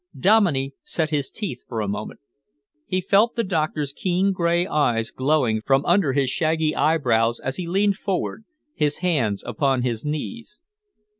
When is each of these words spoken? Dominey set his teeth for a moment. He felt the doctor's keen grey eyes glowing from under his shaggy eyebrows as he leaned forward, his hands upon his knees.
Dominey 0.19 0.73
set 0.83 1.11
his 1.11 1.29
teeth 1.29 1.63
for 1.67 1.79
a 1.79 1.87
moment. 1.87 2.21
He 2.87 3.01
felt 3.01 3.35
the 3.35 3.43
doctor's 3.43 3.93
keen 3.93 4.31
grey 4.31 4.65
eyes 4.65 5.11
glowing 5.11 5.61
from 5.61 5.85
under 5.85 6.13
his 6.13 6.31
shaggy 6.31 6.75
eyebrows 6.75 7.39
as 7.39 7.57
he 7.57 7.67
leaned 7.67 7.97
forward, 7.97 8.43
his 8.73 8.97
hands 9.05 9.43
upon 9.45 9.83
his 9.83 10.03
knees. 10.03 10.59